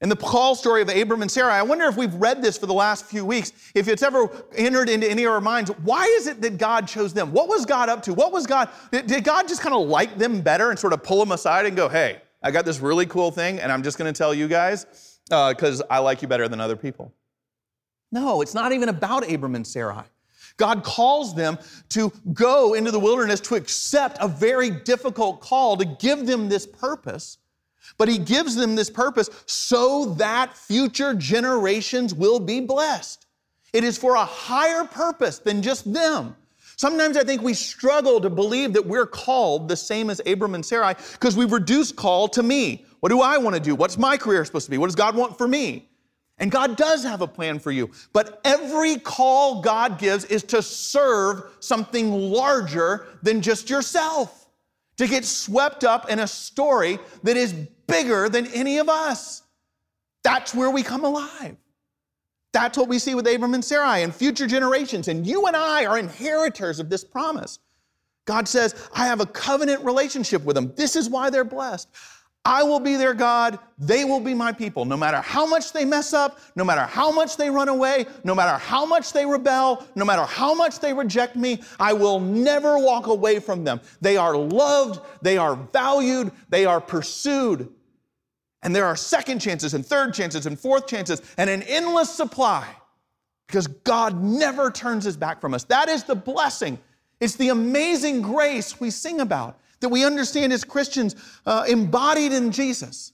In 0.00 0.08
the 0.08 0.16
call 0.16 0.54
story 0.54 0.80
of 0.80 0.88
Abram 0.88 1.22
and 1.22 1.30
Sarah, 1.30 1.52
I 1.52 1.62
wonder 1.62 1.86
if 1.86 1.96
we've 1.96 2.14
read 2.14 2.40
this 2.40 2.56
for 2.56 2.66
the 2.66 2.74
last 2.74 3.06
few 3.06 3.24
weeks, 3.24 3.52
if 3.74 3.88
it's 3.88 4.02
ever 4.02 4.30
entered 4.54 4.88
into 4.88 5.10
any 5.10 5.24
of 5.24 5.32
our 5.32 5.40
minds. 5.40 5.70
Why 5.82 6.04
is 6.04 6.28
it 6.28 6.40
that 6.42 6.56
God 6.56 6.86
chose 6.86 7.12
them? 7.12 7.32
What 7.32 7.48
was 7.48 7.66
God 7.66 7.88
up 7.88 8.02
to? 8.04 8.14
What 8.14 8.30
was 8.30 8.46
God? 8.46 8.68
Did 8.92 9.24
God 9.24 9.48
just 9.48 9.60
kind 9.60 9.74
of 9.74 9.88
like 9.88 10.16
them 10.16 10.40
better 10.40 10.70
and 10.70 10.78
sort 10.78 10.92
of 10.92 11.02
pull 11.02 11.18
them 11.18 11.32
aside 11.32 11.66
and 11.66 11.76
go, 11.76 11.88
hey, 11.88 12.22
I 12.42 12.52
got 12.52 12.64
this 12.64 12.78
really 12.78 13.06
cool 13.06 13.32
thing, 13.32 13.58
and 13.58 13.72
I'm 13.72 13.82
just 13.82 13.98
going 13.98 14.12
to 14.12 14.16
tell 14.16 14.32
you 14.32 14.46
guys 14.46 15.18
because 15.24 15.80
uh, 15.80 15.86
I 15.90 15.98
like 15.98 16.22
you 16.22 16.28
better 16.28 16.46
than 16.46 16.60
other 16.60 16.76
people? 16.76 17.12
No, 18.10 18.40
it's 18.40 18.54
not 18.54 18.72
even 18.72 18.88
about 18.88 19.30
Abram 19.30 19.54
and 19.54 19.66
Sarai. 19.66 20.04
God 20.56 20.82
calls 20.82 21.34
them 21.34 21.58
to 21.90 22.12
go 22.32 22.74
into 22.74 22.90
the 22.90 22.98
wilderness 22.98 23.40
to 23.40 23.54
accept 23.54 24.18
a 24.20 24.28
very 24.28 24.70
difficult 24.70 25.40
call, 25.40 25.76
to 25.76 25.84
give 25.84 26.26
them 26.26 26.48
this 26.48 26.66
purpose. 26.66 27.38
But 27.96 28.08
He 28.08 28.18
gives 28.18 28.54
them 28.54 28.74
this 28.74 28.90
purpose 28.90 29.30
so 29.46 30.06
that 30.16 30.56
future 30.56 31.14
generations 31.14 32.14
will 32.14 32.40
be 32.40 32.60
blessed. 32.60 33.26
It 33.72 33.84
is 33.84 33.96
for 33.96 34.14
a 34.14 34.24
higher 34.24 34.84
purpose 34.84 35.38
than 35.38 35.62
just 35.62 35.90
them. 35.92 36.34
Sometimes 36.76 37.16
I 37.16 37.24
think 37.24 37.42
we 37.42 37.54
struggle 37.54 38.20
to 38.20 38.30
believe 38.30 38.72
that 38.72 38.86
we're 38.86 39.06
called 39.06 39.68
the 39.68 39.76
same 39.76 40.10
as 40.10 40.20
Abram 40.26 40.54
and 40.54 40.64
Sarai 40.64 40.94
because 41.12 41.36
we've 41.36 41.52
reduced 41.52 41.96
call 41.96 42.28
to 42.28 42.42
me. 42.42 42.84
What 43.00 43.10
do 43.10 43.20
I 43.20 43.36
want 43.38 43.54
to 43.56 43.60
do? 43.60 43.74
What's 43.74 43.98
my 43.98 44.16
career 44.16 44.44
supposed 44.44 44.66
to 44.66 44.70
be? 44.70 44.78
What 44.78 44.86
does 44.86 44.94
God 44.94 45.16
want 45.16 45.36
for 45.36 45.48
me? 45.48 45.87
And 46.38 46.50
God 46.50 46.76
does 46.76 47.02
have 47.02 47.20
a 47.20 47.26
plan 47.26 47.58
for 47.58 47.72
you. 47.72 47.90
But 48.12 48.40
every 48.44 48.96
call 48.96 49.60
God 49.60 49.98
gives 49.98 50.24
is 50.26 50.42
to 50.44 50.62
serve 50.62 51.42
something 51.60 52.12
larger 52.12 53.06
than 53.22 53.42
just 53.42 53.68
yourself, 53.68 54.48
to 54.98 55.06
get 55.06 55.24
swept 55.24 55.84
up 55.84 56.10
in 56.10 56.20
a 56.20 56.26
story 56.26 56.98
that 57.24 57.36
is 57.36 57.52
bigger 57.86 58.28
than 58.28 58.46
any 58.48 58.78
of 58.78 58.88
us. 58.88 59.42
That's 60.22 60.54
where 60.54 60.70
we 60.70 60.82
come 60.82 61.04
alive. 61.04 61.56
That's 62.52 62.78
what 62.78 62.88
we 62.88 62.98
see 62.98 63.14
with 63.14 63.26
Abram 63.26 63.54
and 63.54 63.64
Sarai 63.64 64.02
and 64.02 64.14
future 64.14 64.46
generations. 64.46 65.08
And 65.08 65.26
you 65.26 65.46
and 65.46 65.56
I 65.56 65.86
are 65.86 65.98
inheritors 65.98 66.80
of 66.80 66.88
this 66.88 67.04
promise. 67.04 67.58
God 68.26 68.46
says, 68.46 68.74
I 68.94 69.06
have 69.06 69.20
a 69.20 69.26
covenant 69.26 69.84
relationship 69.84 70.44
with 70.44 70.54
them. 70.54 70.72
This 70.76 70.96
is 70.96 71.08
why 71.08 71.30
they're 71.30 71.44
blessed. 71.44 71.88
I 72.44 72.62
will 72.62 72.80
be 72.80 72.96
their 72.96 73.14
God, 73.14 73.58
they 73.78 74.04
will 74.04 74.20
be 74.20 74.32
my 74.32 74.52
people. 74.52 74.84
No 74.84 74.96
matter 74.96 75.20
how 75.20 75.44
much 75.44 75.72
they 75.72 75.84
mess 75.84 76.14
up, 76.14 76.40
no 76.56 76.64
matter 76.64 76.82
how 76.82 77.10
much 77.10 77.36
they 77.36 77.50
run 77.50 77.68
away, 77.68 78.06
no 78.24 78.34
matter 78.34 78.56
how 78.56 78.86
much 78.86 79.12
they 79.12 79.26
rebel, 79.26 79.84
no 79.94 80.04
matter 80.04 80.24
how 80.24 80.54
much 80.54 80.78
they 80.78 80.94
reject 80.94 81.36
me, 81.36 81.60
I 81.78 81.92
will 81.92 82.20
never 82.20 82.78
walk 82.78 83.06
away 83.06 83.38
from 83.38 83.64
them. 83.64 83.80
They 84.00 84.16
are 84.16 84.36
loved, 84.36 85.00
they 85.20 85.36
are 85.36 85.56
valued, 85.56 86.32
they 86.48 86.64
are 86.64 86.80
pursued. 86.80 87.68
And 88.62 88.74
there 88.74 88.86
are 88.86 88.96
second 88.96 89.40
chances 89.40 89.74
and 89.74 89.84
third 89.84 90.14
chances 90.14 90.46
and 90.46 90.58
fourth 90.58 90.86
chances 90.86 91.20
and 91.36 91.50
an 91.50 91.62
endless 91.64 92.10
supply 92.10 92.66
because 93.46 93.66
God 93.66 94.22
never 94.22 94.70
turns 94.70 95.04
his 95.04 95.16
back 95.16 95.40
from 95.40 95.54
us. 95.54 95.64
That 95.64 95.88
is 95.88 96.04
the 96.04 96.16
blessing. 96.16 96.78
It's 97.20 97.36
the 97.36 97.48
amazing 97.48 98.22
grace 98.22 98.80
we 98.80 98.90
sing 98.90 99.20
about 99.20 99.58
that 99.80 99.88
we 99.88 100.04
understand 100.04 100.52
as 100.52 100.64
Christians 100.64 101.14
uh, 101.46 101.64
embodied 101.68 102.32
in 102.32 102.52
Jesus. 102.52 103.12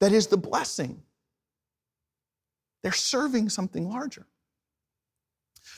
That 0.00 0.12
is 0.12 0.26
the 0.28 0.36
blessing. 0.36 1.02
They're 2.82 2.92
serving 2.92 3.50
something 3.50 3.88
larger. 3.88 4.26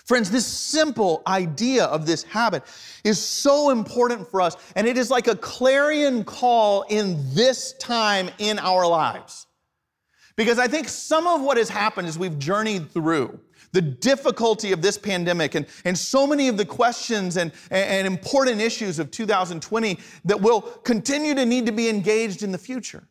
Friends, 0.05 0.31
this 0.31 0.47
simple 0.47 1.23
idea 1.27 1.85
of 1.85 2.07
this 2.07 2.23
habit 2.25 2.65
is 3.05 3.21
so 3.21 3.71
important 3.71 4.29
for 4.31 4.41
us, 4.41 4.57
and 4.75 4.87
it 4.87 4.97
is 4.97 5.11
like 5.11 5.27
a 5.29 5.37
clarion 5.37 6.25
call 6.25 6.83
in 6.83 7.19
this 7.35 7.73
time 7.75 8.31
in 8.39 8.59
our 8.59 8.87
lives. 8.87 9.47
Because 10.35 10.59
I 10.59 10.67
think 10.67 10.89
some 10.89 11.27
of 11.27 11.43
what 11.43 11.57
has 11.57 11.69
happened 11.69 12.09
as 12.09 12.19
we've 12.19 12.39
journeyed 12.39 12.91
through 12.91 13.39
the 13.73 13.81
difficulty 13.83 14.73
of 14.73 14.83
this 14.83 14.99
pandemic 14.99 15.55
and, 15.55 15.67
and 15.85 15.97
so 15.97 16.27
many 16.27 16.49
of 16.49 16.57
the 16.57 16.65
questions 16.65 17.37
and, 17.37 17.53
and 17.71 18.07
important 18.07 18.61
issues 18.61 18.99
of 18.99 19.11
2020 19.11 19.99
that 20.25 20.41
will 20.41 20.61
continue 20.61 21.35
to 21.35 21.47
need 21.47 21.67
to 21.67 21.73
be 21.73 21.89
engaged 21.89 22.43
in 22.43 22.53
the 22.53 22.59
future 22.59 23.05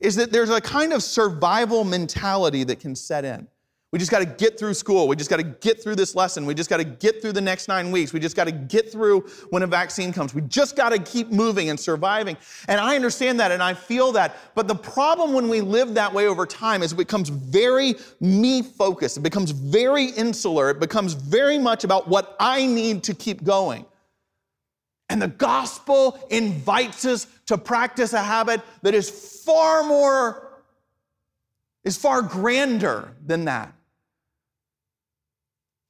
is 0.00 0.16
that 0.16 0.32
there's 0.32 0.50
a 0.50 0.60
kind 0.60 0.92
of 0.92 1.02
survival 1.02 1.84
mentality 1.84 2.64
that 2.64 2.80
can 2.80 2.96
set 2.96 3.24
in. 3.24 3.46
We 3.92 3.98
just 3.98 4.12
got 4.12 4.20
to 4.20 4.24
get 4.24 4.56
through 4.56 4.74
school. 4.74 5.08
We 5.08 5.16
just 5.16 5.30
got 5.30 5.38
to 5.38 5.42
get 5.42 5.82
through 5.82 5.96
this 5.96 6.14
lesson. 6.14 6.46
We 6.46 6.54
just 6.54 6.70
got 6.70 6.76
to 6.76 6.84
get 6.84 7.20
through 7.20 7.32
the 7.32 7.40
next 7.40 7.66
nine 7.66 7.90
weeks. 7.90 8.12
We 8.12 8.20
just 8.20 8.36
got 8.36 8.44
to 8.44 8.52
get 8.52 8.92
through 8.92 9.22
when 9.50 9.64
a 9.64 9.66
vaccine 9.66 10.12
comes. 10.12 10.32
We 10.32 10.42
just 10.42 10.76
got 10.76 10.90
to 10.90 10.98
keep 11.00 11.32
moving 11.32 11.70
and 11.70 11.80
surviving. 11.80 12.36
And 12.68 12.80
I 12.80 12.94
understand 12.94 13.40
that 13.40 13.50
and 13.50 13.60
I 13.60 13.74
feel 13.74 14.12
that. 14.12 14.36
But 14.54 14.68
the 14.68 14.76
problem 14.76 15.32
when 15.32 15.48
we 15.48 15.60
live 15.60 15.94
that 15.94 16.14
way 16.14 16.28
over 16.28 16.46
time 16.46 16.84
is 16.84 16.92
it 16.92 16.96
becomes 16.96 17.30
very 17.30 17.96
me 18.20 18.62
focused. 18.62 19.16
It 19.16 19.22
becomes 19.22 19.50
very 19.50 20.04
insular. 20.04 20.70
It 20.70 20.78
becomes 20.78 21.14
very 21.14 21.58
much 21.58 21.82
about 21.82 22.06
what 22.06 22.36
I 22.38 22.66
need 22.66 23.02
to 23.04 23.14
keep 23.14 23.42
going. 23.42 23.86
And 25.08 25.20
the 25.20 25.28
gospel 25.28 26.24
invites 26.30 27.04
us 27.04 27.26
to 27.46 27.58
practice 27.58 28.12
a 28.12 28.22
habit 28.22 28.60
that 28.82 28.94
is 28.94 29.10
far 29.44 29.82
more, 29.82 30.60
is 31.82 31.96
far 31.96 32.22
grander 32.22 33.10
than 33.26 33.46
that 33.46 33.74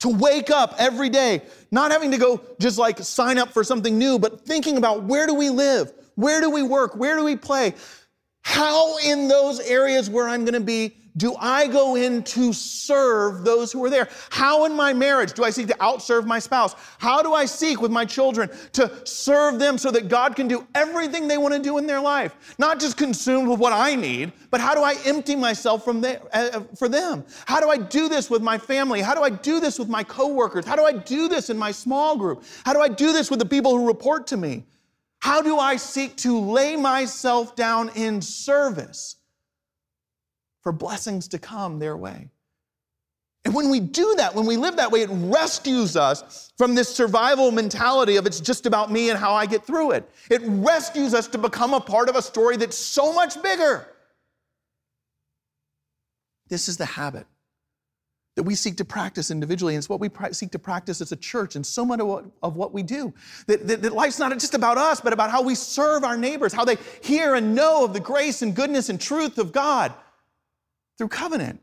to 0.00 0.09
wake 0.09 0.50
up 0.50 0.75
every 0.78 1.09
day, 1.09 1.42
not 1.71 1.92
having 1.92 2.11
to 2.11 2.19
go 2.19 2.40
just 2.59 2.78
like 2.78 2.99
sign 2.99 3.38
up 3.38 3.52
for 3.52 3.62
something 3.62 3.99
new, 3.99 4.19
but 4.19 4.45
thinking 4.45 4.76
about 4.76 5.04
where 5.04 5.26
do 5.26 5.35
we 5.35 5.50
live? 5.50 5.92
Where 6.16 6.40
do 6.40 6.50
we 6.50 6.62
work? 6.62 6.97
Where 6.97 7.16
do 7.16 7.25
we 7.25 7.37
play? 7.37 7.75
How 8.42 8.99
in 8.99 9.28
those 9.28 9.61
areas 9.61 10.09
where 10.11 10.28
I'm 10.28 10.45
going 10.45 10.54
to 10.54 10.61
be 10.61 10.97
do 11.21 11.37
I 11.39 11.67
go 11.67 11.97
in 11.97 12.23
to 12.23 12.55
serve 12.55 13.45
those 13.45 13.71
who 13.71 13.85
are 13.85 13.91
there? 13.91 14.09
How 14.31 14.65
in 14.65 14.75
my 14.75 14.95
marriage 14.95 15.35
do 15.35 15.45
I 15.45 15.50
seek 15.50 15.67
to 15.67 15.75
outserve 15.75 16.25
my 16.25 16.39
spouse? 16.39 16.75
How 16.99 17.23
do 17.23 17.35
I 17.35 17.45
seek 17.45 17.83
with 17.83 17.91
my 17.91 18.07
children 18.07 18.49
to 18.73 18.91
serve 19.07 19.59
them 19.59 19.77
so 19.77 19.91
that 19.91 20.09
God 20.09 20.35
can 20.35 20.49
do 20.49 20.67
everything 20.75 21.29
they 21.29 21.37
want 21.37 21.53
to 21.53 21.61
do 21.61 21.77
in 21.77 21.87
their 21.87 22.00
life? 22.00 22.55
Not 22.59 22.81
just 22.81 22.97
consumed 22.97 23.49
with 23.49 23.61
what 23.61 23.75
I 23.75 23.95
need, 23.95 24.33
but 24.50 24.62
how 24.62 24.75
do 24.75 24.81
I 24.81 24.97
empty 25.05 25.37
myself 25.37 25.85
from 25.85 26.00
there, 26.00 26.23
uh, 26.33 26.62
for 26.79 26.89
them? 26.89 27.27
How 27.45 27.61
do 27.61 27.69
I 27.69 27.77
do 27.77 28.09
this 28.09 28.31
with 28.31 28.41
my 28.41 28.57
family? 28.57 29.03
How 29.03 29.15
do 29.15 29.23
I 29.23 29.29
do 29.29 29.61
this 29.61 29.79
with 29.79 29.91
my 29.91 30.03
coworkers? 30.03 30.65
How 30.65 30.75
do 30.75 30.85
I 30.85 30.93
do 30.93 31.29
this 31.29 31.50
in 31.50 31.59
my 31.59 31.71
small 31.71 32.17
group? 32.17 32.45
How 32.65 32.73
do 32.73 32.81
I 32.81 32.89
do 32.89 33.12
this 33.12 33.31
with 33.31 33.41
the 33.41 33.47
people 33.47 33.77
who 33.77 33.87
report 33.87 34.27
to 34.29 34.39
me? 34.39 34.65
How 35.19 35.43
do 35.43 35.59
I 35.59 35.77
seek 35.77 36.17
to 36.17 36.41
lay 36.41 36.77
myself 36.77 37.55
down 37.57 37.91
in 37.91 38.23
service? 38.23 39.17
For 40.62 40.73
blessings 40.73 41.29
to 41.29 41.38
come 41.38 41.79
their 41.79 41.97
way. 41.97 42.29
And 43.45 43.55
when 43.55 43.71
we 43.71 43.81
do 43.81 44.14
that, 44.19 44.35
when 44.35 44.45
we 44.45 44.59
live 44.59 44.76
that 44.76 44.90
way, 44.90 45.00
it 45.00 45.09
rescues 45.11 45.97
us 45.97 46.52
from 46.59 46.75
this 46.75 46.95
survival 46.95 47.50
mentality 47.50 48.17
of 48.17 48.26
it's 48.26 48.38
just 48.38 48.67
about 48.67 48.93
me 48.93 49.09
and 49.09 49.19
how 49.19 49.33
I 49.33 49.47
get 49.47 49.64
through 49.64 49.93
it. 49.93 50.11
It 50.31 50.43
rescues 50.45 51.14
us 51.14 51.26
to 51.29 51.38
become 51.38 51.73
a 51.73 51.81
part 51.81 52.11
of 52.11 52.17
a 52.17 52.23
story 52.23 52.59
that's 52.59 52.76
so 52.76 53.14
much 53.14 53.43
bigger. 53.43 53.88
This 56.49 56.69
is 56.69 56.76
the 56.76 56.85
habit 56.85 57.26
that 58.37 58.43
we 58.43 58.55
seek 58.55 58.76
to 58.76 58.85
practice 58.85 59.31
individually, 59.31 59.75
and 59.75 59.81
it's 59.81 59.88
what 59.88 60.00
we 60.00 60.11
seek 60.33 60.50
to 60.50 60.59
practice 60.59 61.00
as 61.00 61.11
a 61.11 61.17
church, 61.17 61.57
and 61.57 61.67
so 61.67 61.85
much 61.85 62.00
of 62.00 62.07
what, 62.07 62.25
of 62.43 62.57
what 62.57 62.73
we 62.75 62.83
do. 62.83 63.12
That, 63.47 63.67
that, 63.67 63.83
that 63.83 63.93
life's 63.93 64.19
not 64.19 64.33
just 64.33 64.55
about 64.55 64.76
us, 64.76 65.00
but 65.00 65.12
about 65.12 65.31
how 65.31 65.43
we 65.43 65.55
serve 65.55 66.05
our 66.05 66.17
neighbors, 66.17 66.52
how 66.52 66.64
they 66.64 66.76
hear 67.02 67.35
and 67.35 67.55
know 67.55 67.85
of 67.85 67.95
the 67.95 68.00
grace 68.00 68.43
and 68.43 68.55
goodness 68.55 68.88
and 68.90 69.00
truth 69.00 69.38
of 69.38 69.52
God 69.52 69.95
through 71.00 71.09
covenant. 71.09 71.59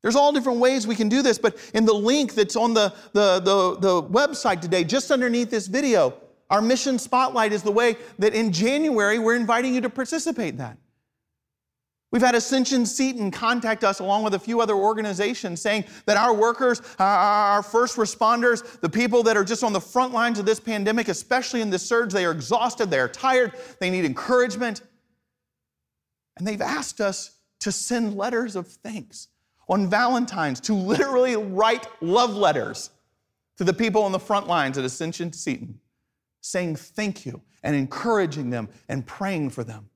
There's 0.00 0.14
all 0.14 0.30
different 0.30 0.60
ways 0.60 0.86
we 0.86 0.94
can 0.94 1.08
do 1.08 1.20
this, 1.20 1.36
but 1.36 1.58
in 1.74 1.84
the 1.84 1.92
link 1.92 2.34
that's 2.34 2.54
on 2.54 2.74
the, 2.74 2.94
the, 3.12 3.40
the, 3.40 3.76
the, 3.80 4.02
website 4.04 4.60
today, 4.60 4.84
just 4.84 5.10
underneath 5.10 5.50
this 5.50 5.66
video, 5.66 6.14
our 6.48 6.62
mission 6.62 6.96
spotlight 6.96 7.52
is 7.52 7.64
the 7.64 7.72
way 7.72 7.96
that 8.20 8.34
in 8.34 8.52
January 8.52 9.18
we're 9.18 9.34
inviting 9.34 9.74
you 9.74 9.80
to 9.80 9.90
participate 9.90 10.50
in 10.50 10.58
that. 10.58 10.78
We've 12.12 12.22
had 12.22 12.36
Ascension 12.36 12.86
Seton 12.86 13.32
contact 13.32 13.82
us 13.82 13.98
along 13.98 14.22
with 14.22 14.34
a 14.34 14.38
few 14.38 14.60
other 14.60 14.74
organizations 14.74 15.60
saying 15.60 15.86
that 16.04 16.16
our 16.16 16.32
workers, 16.32 16.80
uh, 17.00 17.02
our 17.02 17.64
first 17.64 17.96
responders, 17.96 18.78
the 18.78 18.88
people 18.88 19.24
that 19.24 19.36
are 19.36 19.42
just 19.42 19.64
on 19.64 19.72
the 19.72 19.80
front 19.80 20.14
lines 20.14 20.38
of 20.38 20.46
this 20.46 20.60
pandemic, 20.60 21.08
especially 21.08 21.62
in 21.62 21.70
this 21.70 21.82
surge, 21.82 22.12
they 22.12 22.24
are 22.24 22.30
exhausted, 22.30 22.92
they 22.92 23.00
are 23.00 23.08
tired, 23.08 23.54
they 23.80 23.90
need 23.90 24.04
encouragement. 24.04 24.82
And 26.38 26.46
they've 26.46 26.62
asked 26.62 27.00
us 27.00 27.35
to 27.60 27.72
send 27.72 28.16
letters 28.16 28.56
of 28.56 28.68
thanks 28.68 29.28
on 29.68 29.88
Valentine's, 29.88 30.60
to 30.60 30.74
literally 30.74 31.36
write 31.36 31.86
love 32.00 32.34
letters 32.34 32.90
to 33.56 33.64
the 33.64 33.72
people 33.72 34.02
on 34.02 34.12
the 34.12 34.18
front 34.18 34.46
lines 34.46 34.78
at 34.78 34.84
Ascension 34.84 35.32
Seton, 35.32 35.80
saying 36.40 36.76
thank 36.76 37.26
you 37.26 37.40
and 37.62 37.74
encouraging 37.74 38.50
them 38.50 38.68
and 38.88 39.04
praying 39.06 39.50
for 39.50 39.64
them. 39.64 39.88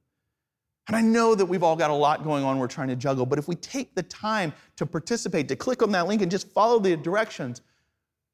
And 0.89 0.97
I 0.97 1.03
know 1.03 1.37
that 1.37 1.47
we've 1.47 1.63
all 1.63 1.77
got 1.77 1.91
a 1.91 1.95
lot 1.95 2.25
going 2.25 2.43
on 2.43 2.59
we're 2.59 2.67
trying 2.67 2.89
to 2.89 2.97
juggle, 2.97 3.25
but 3.25 3.39
if 3.39 3.47
we 3.47 3.55
take 3.55 3.95
the 3.95 4.03
time 4.03 4.53
to 4.77 4.85
participate, 4.85 5.47
to 5.49 5.57
click 5.57 5.83
on 5.83 5.93
that 5.93 6.09
link 6.09 6.21
and 6.21 6.31
just 6.31 6.49
follow 6.49 6.81
the 6.81 6.97
directions, 6.97 7.61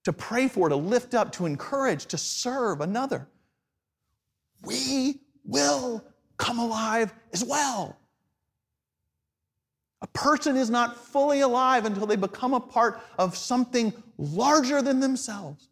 to 0.05 0.13
pray 0.13 0.49
for, 0.49 0.69
to 0.71 0.77
lift 0.77 1.15
up, 1.15 1.33
to 1.33 1.45
encourage, 1.45 2.07
to 2.07 2.17
serve 2.17 2.81
another, 2.81 3.29
we 4.65 5.21
will 5.45 6.03
come 6.39 6.59
alive 6.59 7.13
as 7.33 7.45
well. 7.45 7.99
Person 10.17 10.57
is 10.57 10.71
not 10.71 10.97
fully 10.97 11.41
alive 11.41 11.85
until 11.85 12.07
they 12.07 12.17
become 12.17 12.55
a 12.55 12.61
part 12.61 13.01
of 13.19 13.37
something 13.37 13.93
larger 14.19 14.83
than 14.83 15.01
themselves. 15.01 15.69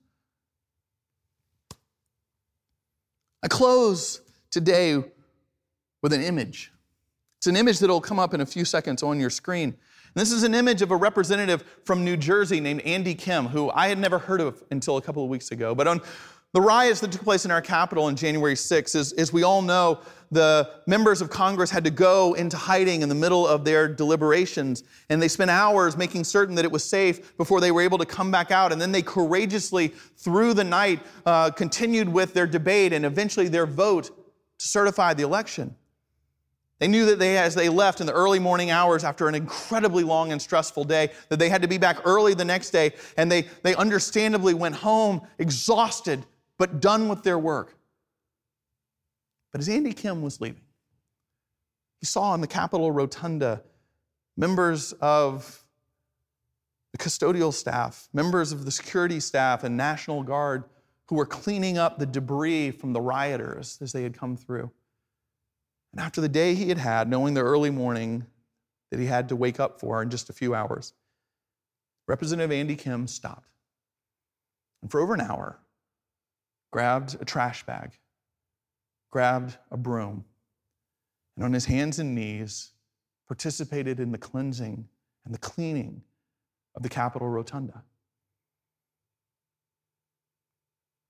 I 3.43 3.49
close 3.49 4.21
today 4.51 5.03
with 6.03 6.13
an 6.13 6.23
image. 6.23 6.73
It's 7.39 7.47
an 7.47 7.57
image 7.57 7.79
that'll 7.79 8.01
come 8.01 8.19
up 8.19 8.33
in 8.33 8.41
a 8.41 8.47
few 8.47 8.65
seconds 8.65 9.03
on 9.03 9.21
your 9.21 9.31
screen. 9.31 9.77
This 10.15 10.31
is 10.31 10.45
an 10.45 10.55
image 10.55 10.81
of 10.81 10.93
a 10.93 10.97
representative 10.97 11.65
from 11.85 12.05
New 12.05 12.17
Jersey 12.17 12.61
named 12.61 12.83
Andy 12.83 13.15
Kim, 13.15 13.47
who 13.47 13.71
I 13.71 13.89
had 13.89 13.99
never 13.99 14.19
heard 14.19 14.41
of 14.41 14.63
until 14.71 14.97
a 14.97 15.03
couple 15.03 15.25
of 15.25 15.29
weeks 15.29 15.51
ago. 15.51 15.75
But 15.75 15.89
on 15.89 16.01
the 16.55 16.61
riots 16.61 17.01
that 17.01 17.11
took 17.11 17.23
place 17.23 17.45
in 17.45 17.51
our 17.51 17.61
capital 17.61 18.05
on 18.05 18.15
January 18.15 18.55
6th, 18.55 18.95
as, 18.95 19.13
as 19.15 19.33
we 19.33 19.43
all 19.43 19.61
know, 19.61 19.99
the 20.31 20.71
members 20.87 21.21
of 21.21 21.29
Congress 21.29 21.69
had 21.69 21.83
to 21.83 21.91
go 21.91 22.35
into 22.35 22.57
hiding 22.57 23.03
in 23.03 23.09
the 23.09 23.15
middle 23.15 23.45
of 23.45 23.65
their 23.65 23.89
deliberations, 23.89 24.85
and 25.11 25.21
they 25.21 25.27
spent 25.27 25.51
hours 25.51 25.97
making 25.97 26.23
certain 26.23 26.55
that 26.55 26.65
it 26.65 26.71
was 26.71 26.85
safe 26.85 27.37
before 27.37 27.61
they 27.61 27.73
were 27.73 27.81
able 27.81 27.99
to 27.99 28.07
come 28.07 28.31
back 28.31 28.53
out. 28.53 28.71
And 28.71 28.81
then 28.81 28.93
they 28.93 29.03
courageously, 29.03 29.89
through 30.17 30.55
the 30.55 30.63
night, 30.63 31.01
uh, 31.27 31.51
continued 31.51 32.09
with 32.09 32.35
their 32.35 32.47
debate 32.47 32.93
and 32.93 33.05
eventually 33.05 33.49
their 33.49 33.67
vote 33.67 34.05
to 34.59 34.69
certify 34.69 35.13
the 35.13 35.25
election. 35.25 35.75
They 36.79 36.87
knew 36.87 37.05
that 37.07 37.19
they, 37.19 37.37
as 37.37 37.57
they 37.57 37.69
left 37.69 38.01
in 38.01 38.07
the 38.07 38.13
early 38.13 38.39
morning 38.39 38.71
hours 38.71 39.03
after 39.03 39.27
an 39.27 39.35
incredibly 39.35 40.05
long 40.05 40.31
and 40.31 40.41
stressful 40.41 40.85
day, 40.85 41.11
that 41.31 41.41
they 41.41 41.49
had 41.49 41.63
to 41.63 41.69
be 41.69 41.79
back 41.79 41.99
early 42.05 42.33
the 42.35 42.45
next 42.45 42.71
day, 42.71 42.93
and 43.17 43.31
they, 43.31 43.43
they 43.65 43.75
understandably 43.75 44.55
went 44.55 44.77
home 44.77 45.21
exhausted 45.39 46.25
but 46.59 46.81
done 46.81 47.09
with 47.09 47.23
their 47.23 47.39
work. 47.39 47.77
But 49.53 49.61
as 49.61 49.69
Andy 49.69 49.93
Kim 49.93 50.23
was 50.23 50.41
leaving, 50.41 50.63
he 52.01 52.07
saw 52.07 52.35
in 52.35 52.41
the 52.41 52.47
Capitol 52.47 52.91
Rotunda 52.91 53.63
members 54.37 54.93
of 54.95 55.65
the 56.93 56.99
custodial 56.99 57.53
staff, 57.53 58.09
members 58.13 58.53
of 58.53 58.65
the 58.65 58.71
security 58.71 59.21
staff, 59.21 59.65
and 59.65 59.77
National 59.77 60.23
Guard 60.23 60.65
who 61.07 61.17
were 61.17 61.27
cleaning 61.27 61.77
up 61.79 61.99
the 61.99 62.07
debris 62.07 62.71
from 62.71 62.93
the 62.93 63.01
rioters 63.01 63.79
as 63.81 63.93
they 63.93 64.03
had 64.03 64.19
come 64.19 64.37
through. 64.37 64.71
And 65.93 66.01
after 66.01 66.21
the 66.21 66.29
day 66.29 66.55
he 66.55 66.69
had 66.69 66.79
had, 66.79 67.09
knowing 67.09 67.35
the 67.35 67.43
early 67.43 67.71
morning 67.71 68.27
that 68.91 68.99
he 68.99 69.07
had 69.07 69.29
to 69.29 69.37
wake 69.37 69.61
up 69.61 69.81
for 69.81 70.03
in 70.03 70.11
just 70.11 70.31
a 70.31 70.33
few 70.33 70.55
hours, 70.55 70.95
Representative 72.07 72.53
Andy 72.53 72.77
Kim 72.77 73.07
stopped 73.07 73.49
and 74.83 74.91
for 74.91 75.01
over 75.01 75.15
an 75.15 75.21
hour 75.21 75.59
grabbed 76.75 77.17
a 77.21 77.25
trash 77.25 77.65
bag, 77.67 77.93
grabbed 79.13 79.57
a 79.71 79.77
broom, 79.77 80.25
and 81.37 81.45
on 81.45 81.53
his 81.53 81.67
hands 81.67 82.01
and 82.01 82.17
knees 82.17 82.73
participated 83.29 84.01
in 84.01 84.11
the 84.11 84.19
cleansing 84.19 84.85
and 85.25 85.33
the 85.33 85.39
cleaning 85.39 86.03
of 86.75 86.83
the 86.83 86.89
Capitol 86.89 87.29
Rotunda. 87.29 87.85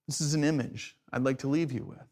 This 0.06 0.20
is 0.20 0.34
an 0.34 0.44
image 0.44 0.98
I'd 1.14 1.22
like 1.22 1.38
to 1.38 1.48
leave 1.48 1.72
you 1.72 1.84
with. 1.84 2.08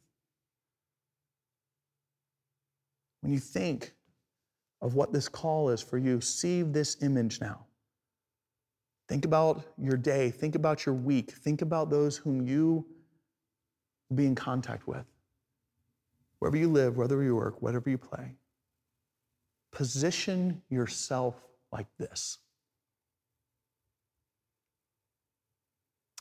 When 3.21 3.35
you 3.35 3.39
think 3.39 3.93
of 4.81 4.95
what 4.95 5.13
this 5.13 5.29
call 5.29 5.69
is 5.69 5.83
for 5.83 5.99
you, 5.99 6.23
see 6.23 6.63
this 6.63 7.03
image 7.03 7.39
now. 7.39 7.67
Think 9.11 9.27
about 9.27 9.63
your 9.77 9.99
day, 9.99 10.31
think 10.31 10.55
about 10.55 10.87
your 10.87 10.95
week, 10.95 11.33
think 11.33 11.61
about 11.61 11.91
those 11.91 12.17
whom 12.17 12.49
you 12.49 12.87
be 14.13 14.27
in 14.27 14.35
contact 14.35 14.87
with. 14.87 15.05
Wherever 16.39 16.57
you 16.57 16.69
live, 16.69 16.97
wherever 16.97 17.23
you 17.23 17.37
work, 17.37 17.63
whatever 17.63 17.89
you 17.89 17.99
play, 17.99 18.35
position 19.71 20.63
yourself 20.69 21.35
like 21.71 21.87
this. 21.99 22.39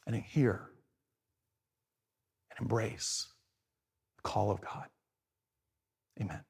And 0.07 0.15
hear 0.15 0.69
and 2.49 2.61
embrace 2.61 3.27
the 4.17 4.23
call 4.23 4.51
of 4.51 4.61
God. 4.61 4.87
Amen. 6.19 6.41